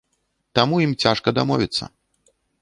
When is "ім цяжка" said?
0.85-1.35